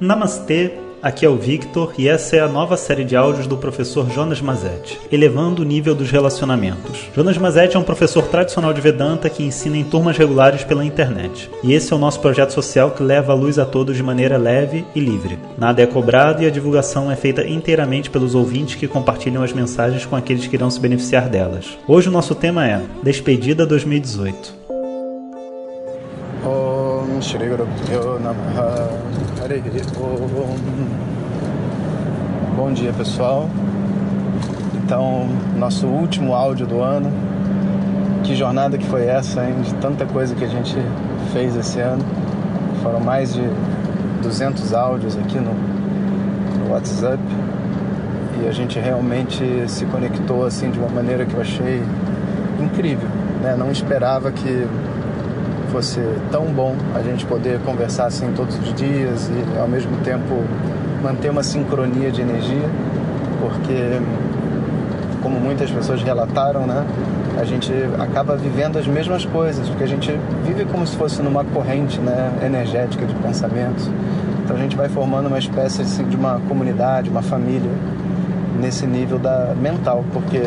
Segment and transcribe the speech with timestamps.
[0.00, 4.08] Namastê, aqui é o Victor e essa é a nova série de áudios do professor
[4.08, 7.08] Jonas Mazetti, elevando o nível dos relacionamentos.
[7.16, 11.50] Jonas Mazetti é um professor tradicional de Vedanta que ensina em turmas regulares pela internet.
[11.64, 14.36] E esse é o nosso projeto social que leva a luz a todos de maneira
[14.36, 15.36] leve e livre.
[15.58, 20.06] Nada é cobrado e a divulgação é feita inteiramente pelos ouvintes que compartilham as mensagens
[20.06, 21.76] com aqueles que irão se beneficiar delas.
[21.88, 24.57] Hoje o nosso tema é Despedida 2018.
[27.18, 28.88] Guru Pyo Namaha
[29.42, 29.60] Hare
[29.96, 30.56] Om
[32.56, 33.50] Bom dia pessoal.
[34.76, 37.10] Então, nosso último áudio do ano.
[38.22, 39.62] Que jornada que foi essa, hein?
[39.62, 40.76] De tanta coisa que a gente
[41.32, 42.04] fez esse ano.
[42.84, 43.42] Foram mais de
[44.22, 45.54] 200 áudios aqui no,
[46.64, 47.18] no WhatsApp.
[48.40, 51.82] E a gente realmente se conectou assim de uma maneira que eu achei
[52.60, 53.08] incrível
[53.40, 53.56] né?
[53.56, 54.66] Não esperava que
[55.68, 56.00] fosse
[56.30, 60.42] tão bom a gente poder conversar assim todos os dias e ao mesmo tempo
[61.02, 62.68] manter uma sincronia de energia,
[63.40, 64.00] porque
[65.22, 66.84] como muitas pessoas relataram, né,
[67.40, 70.12] a gente acaba vivendo as mesmas coisas, porque a gente
[70.44, 73.88] vive como se fosse numa corrente, né, energética de pensamentos.
[74.44, 77.70] Então a gente vai formando uma espécie assim, de uma comunidade, uma família
[78.60, 80.40] nesse nível da mental, porque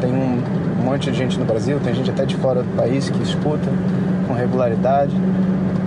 [0.00, 0.42] tem um
[0.84, 3.68] monte de gente no Brasil, tem gente até de fora do país que escuta
[4.28, 5.16] com regularidade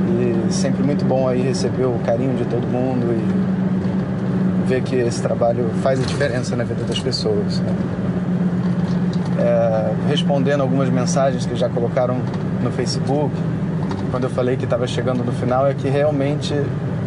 [0.10, 5.22] e sempre muito bom aí receber o carinho de todo mundo e ver que esse
[5.22, 7.60] trabalho faz a diferença na vida das pessoas.
[7.60, 7.74] Né?
[9.40, 12.18] É, respondendo algumas mensagens que já colocaram
[12.62, 13.34] no Facebook,
[14.10, 16.54] quando eu falei que estava chegando no final, é que realmente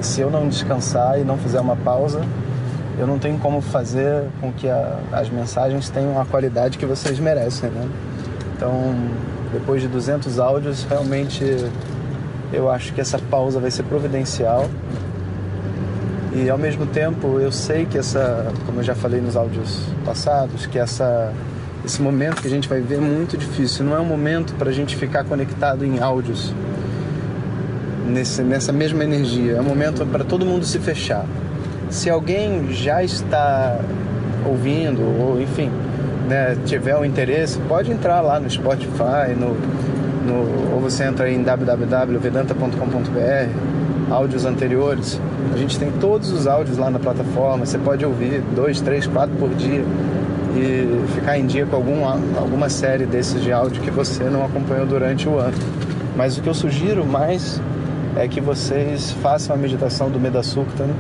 [0.01, 2.23] se eu não descansar e não fizer uma pausa,
[2.99, 7.19] eu não tenho como fazer com que a, as mensagens tenham a qualidade que vocês
[7.19, 7.89] merecem, né?
[8.57, 8.95] Então,
[9.55, 11.45] depois de 200 áudios, realmente
[12.53, 14.69] eu acho que essa pausa vai ser providencial.
[16.35, 20.67] E ao mesmo tempo, eu sei que essa, como eu já falei nos áudios passados,
[20.67, 21.33] que essa
[21.85, 23.85] esse momento que a gente vai ver é muito difícil.
[23.85, 26.53] Não é um momento para a gente ficar conectado em áudios
[28.09, 29.53] nesse, nessa mesma energia.
[29.53, 31.27] É um momento para todo mundo se fechar.
[31.91, 33.79] Se alguém já está
[34.47, 35.71] ouvindo, ou enfim,
[36.29, 39.57] né, tiver o interesse, pode entrar lá no Spotify, no,
[40.27, 45.21] no, ou você entra em www.vedanta.com.br, áudios anteriores.
[45.53, 49.37] A gente tem todos os áudios lá na plataforma, você pode ouvir dois, três, quatro
[49.37, 49.85] por dia
[50.57, 52.05] e ficar em dia com algum,
[52.39, 55.57] alguma série desses de áudio que você não acompanhou durante o ano.
[56.17, 57.61] Mas o que eu sugiro mais
[58.17, 60.95] é que vocês façam a meditação do Medasukta, né?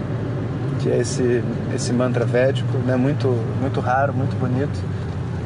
[0.80, 1.42] que é esse,
[1.74, 2.96] esse mantra védico, né?
[2.96, 3.28] muito,
[3.60, 4.76] muito raro, muito bonito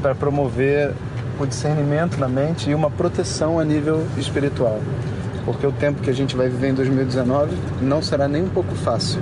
[0.00, 0.92] para promover
[1.38, 4.81] o discernimento na mente e uma proteção a nível espiritual.
[5.44, 8.75] Porque o tempo que a gente vai viver em 2019 não será nem um pouco
[8.75, 9.20] fácil.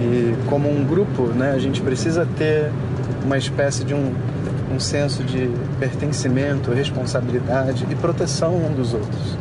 [0.00, 2.70] E como um grupo, né, a gente precisa ter
[3.24, 4.12] uma espécie de um,
[4.74, 9.38] um senso de pertencimento, responsabilidade e proteção um dos outros.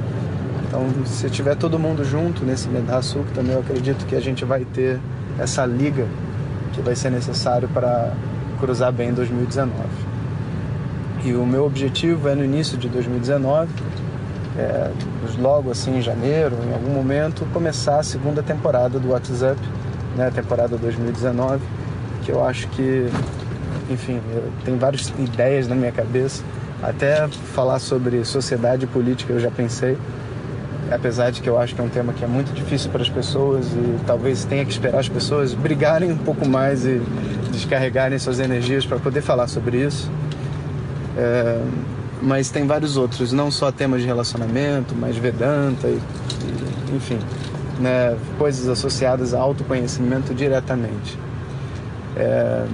[0.67, 4.65] Então, se tiver todo mundo junto nesse Medhaçuca, também eu acredito que a gente vai
[4.65, 4.99] ter
[5.39, 6.05] essa liga
[6.73, 8.13] que vai ser necessário para
[8.59, 10.06] cruzar bem 2019.
[11.25, 13.69] E o meu objetivo é no início de 2019,
[14.57, 14.91] é,
[15.39, 19.59] logo assim em janeiro, em algum momento, começar a segunda temporada do WhatsApp,
[20.15, 21.63] né, temporada 2019,
[22.23, 23.09] que eu acho que,
[23.89, 24.19] enfim,
[24.65, 26.43] tem várias ideias na minha cabeça,
[26.81, 29.97] até falar sobre sociedade e política eu já pensei,
[30.91, 33.09] apesar de que eu acho que é um tema que é muito difícil para as
[33.09, 37.01] pessoas e talvez tenha que esperar as pessoas brigarem um pouco mais e
[37.51, 40.09] descarregarem suas energias para poder falar sobre isso.
[41.17, 41.61] É,
[42.21, 45.99] mas tem vários outros, não só temas de relacionamento, mas Vedanta, e,
[46.91, 47.19] e, enfim,
[47.79, 51.17] né, coisas associadas a autoconhecimento diretamente.
[52.15, 52.65] É,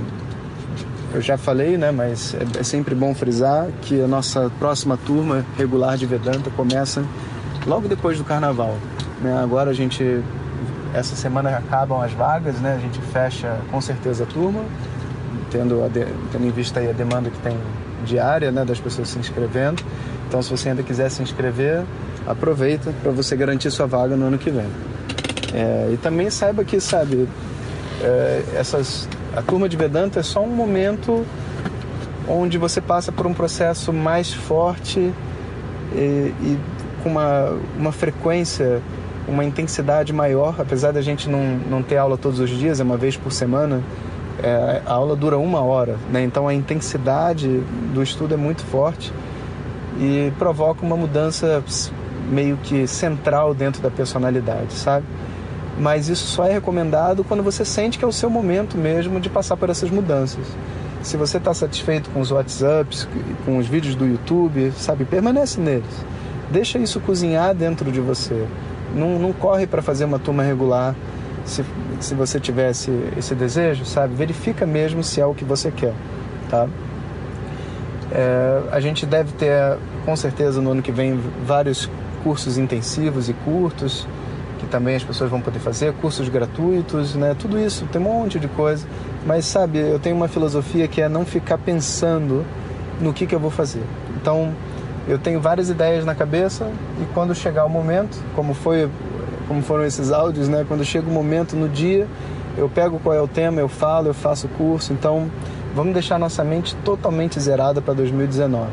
[1.13, 5.45] eu já falei, né, mas é, é sempre bom frisar que a nossa próxima turma
[5.57, 7.03] regular de Vedanta começa
[7.65, 8.77] logo depois do carnaval.
[9.21, 9.37] Né?
[9.41, 10.21] Agora a gente,
[10.93, 12.75] essa semana acabam as vagas, né?
[12.75, 14.61] a gente fecha com certeza a turma,
[15.53, 17.55] tendo, de, tendo em vista a demanda que tem
[18.03, 19.83] diária né, das pessoas se inscrevendo.
[20.27, 21.83] Então, se você ainda quiser se inscrever,
[22.25, 24.65] aproveita para você garantir sua vaga no ano que vem.
[25.53, 27.29] É, e também saiba que, sabe,
[28.01, 31.23] é, essas, a turma de Vedanta é só um momento
[32.27, 35.13] onde você passa por um processo mais forte
[35.93, 36.59] e, e
[37.03, 38.81] com uma, uma frequência,
[39.27, 42.97] uma intensidade maior, apesar da gente não, não ter aula todos os dias, é uma
[42.97, 43.83] vez por semana,
[44.41, 46.23] é, a aula dura uma hora, né?
[46.23, 47.61] então a intensidade
[47.93, 49.13] do estudo é muito forte
[49.99, 51.63] e provoca uma mudança
[52.29, 55.05] meio que central dentro da personalidade, sabe?
[55.77, 59.29] mas isso só é recomendado quando você sente que é o seu momento mesmo de
[59.29, 60.45] passar por essas mudanças.
[61.01, 63.07] Se você está satisfeito com os WhatsApps,
[63.45, 66.05] com os vídeos do YouTube, sabe, permanece neles.
[66.49, 68.47] Deixa isso cozinhar dentro de você.
[68.95, 70.95] Não, não corre para fazer uma turma regular.
[71.45, 71.63] Se,
[71.99, 75.93] se você tivesse esse desejo, sabe, verifica mesmo se é o que você quer,
[76.49, 76.67] tá?
[78.11, 81.89] É, a gente deve ter, com certeza, no ano que vem, vários
[82.23, 84.07] cursos intensivos e curtos
[84.63, 87.35] que também as pessoas vão poder fazer, cursos gratuitos, né?
[87.37, 88.87] Tudo isso, tem um monte de coisa.
[89.25, 92.45] Mas sabe, eu tenho uma filosofia que é não ficar pensando
[93.01, 93.83] no que, que eu vou fazer.
[94.15, 94.53] Então,
[95.07, 98.89] eu tenho várias ideias na cabeça e quando chegar o momento, como foi,
[99.47, 100.65] como foram esses áudios, né?
[100.67, 102.07] Quando chega o momento no dia,
[102.57, 104.93] eu pego qual é o tema, eu falo, eu faço o curso.
[104.93, 105.29] Então,
[105.75, 108.69] vamos deixar nossa mente totalmente zerada para 2019.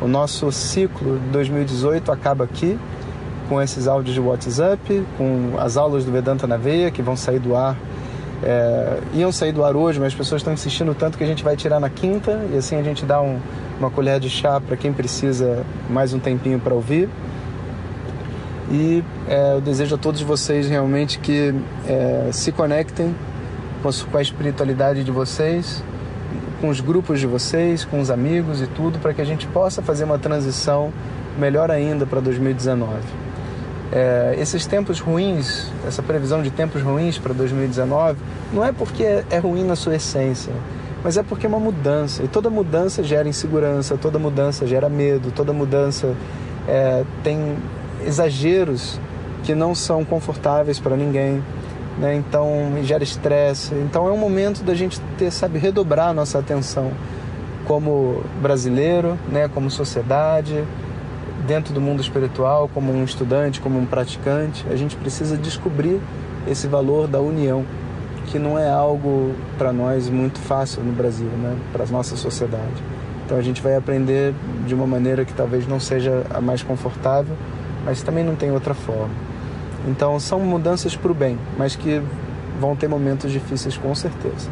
[0.00, 2.78] O nosso ciclo de 2018 acaba aqui
[3.48, 7.38] com esses áudios de WhatsApp, com as aulas do Vedanta na Veia, que vão sair
[7.38, 7.76] do ar.
[8.42, 11.42] É, iam sair do ar hoje, mas as pessoas estão insistindo tanto que a gente
[11.42, 13.38] vai tirar na quinta e assim a gente dá um,
[13.78, 17.08] uma colher de chá para quem precisa mais um tempinho para ouvir.
[18.70, 21.54] E é, eu desejo a todos vocês realmente que
[21.86, 23.14] é, se conectem
[23.82, 25.82] com a, espiritualidade de vocês,
[26.60, 29.82] com os grupos de vocês, com os amigos e tudo, para que a gente possa
[29.82, 30.92] fazer uma transição
[31.38, 33.24] melhor ainda para 2019
[33.94, 38.18] é, esses tempos ruins, essa previsão de tempos ruins para 2019,
[38.52, 40.52] não é porque é, é ruim na sua essência,
[41.02, 42.22] mas é porque é uma mudança.
[42.24, 46.12] E toda mudança gera insegurança, toda mudança gera medo, toda mudança
[46.66, 47.56] é, tem
[48.06, 49.00] exageros
[49.42, 51.42] que não são confortáveis para ninguém.
[51.98, 52.16] Né?
[52.16, 53.74] Então gera estresse.
[53.74, 56.90] Então é um momento da gente ter, sabe, redobrar a nossa atenção
[57.66, 59.48] como brasileiro, né?
[59.48, 60.64] como sociedade,
[61.46, 66.00] dentro do mundo espiritual, como um estudante, como um praticante, a gente precisa descobrir
[66.48, 67.64] esse valor da união,
[68.26, 71.56] que não é algo para nós muito fácil no Brasil, né?
[71.72, 72.82] para a nossa sociedade.
[73.24, 74.34] Então a gente vai aprender
[74.66, 77.34] de uma maneira que talvez não seja a mais confortável,
[77.84, 79.14] mas também não tem outra forma.
[79.86, 82.02] Então são mudanças para o bem, mas que
[82.60, 84.48] vão ter momentos difíceis com certeza.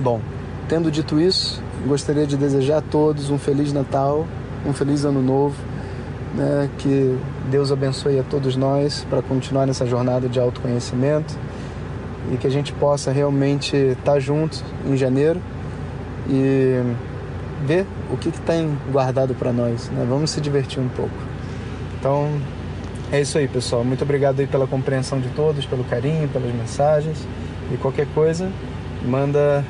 [0.00, 0.20] Bom,
[0.68, 4.26] tendo dito isso, gostaria de desejar a todos um feliz Natal
[4.66, 5.56] um feliz ano novo,
[6.34, 6.68] né?
[6.78, 7.16] que
[7.50, 11.36] Deus abençoe a todos nós para continuar nessa jornada de autoconhecimento
[12.32, 15.40] e que a gente possa realmente estar juntos em janeiro
[16.28, 16.80] e
[17.66, 19.90] ver o que, que tem guardado para nós.
[19.90, 20.06] Né?
[20.08, 21.31] Vamos se divertir um pouco.
[22.02, 22.28] Então,
[23.12, 23.84] é isso aí, pessoal.
[23.84, 27.24] Muito obrigado aí pela compreensão de todos, pelo carinho, pelas mensagens.
[27.72, 28.50] E qualquer coisa,
[29.06, 29.64] manda.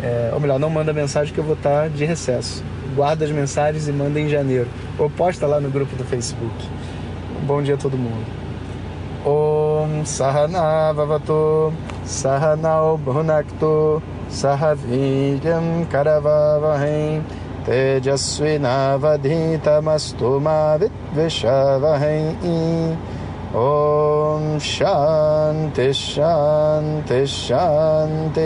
[0.00, 2.62] É, ou melhor, não manda mensagem que eu vou estar de recesso
[2.94, 4.68] guarda as mensagens e manda em janeiro.
[4.98, 6.54] Ou posta lá no grupo do Facebook.
[7.42, 8.24] Bom dia a todo mundo.
[9.24, 11.72] Om Sahana Vavato
[12.04, 17.22] Sahanao Bhunakto Sahaviryam Karavavahem
[23.54, 28.40] Om Shanti Shanti Shanti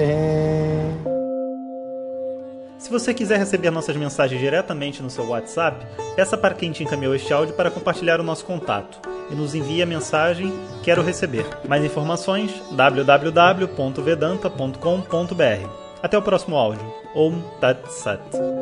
[2.78, 5.84] se você quiser receber nossas mensagens diretamente no seu WhatsApp,
[6.16, 8.98] peça para quem te encaminhou este áudio para compartilhar o nosso contato
[9.30, 10.50] e nos envie a mensagem
[10.88, 11.44] Quero receber.
[11.68, 15.68] Mais informações www.vedanta.com.br.
[16.02, 16.90] Até o próximo áudio.
[17.14, 18.57] Om Tat Sat.